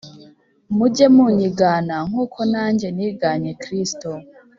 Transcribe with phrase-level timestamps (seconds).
[0.75, 4.09] Mujye munyigana nkuko nanjye niganye Kristo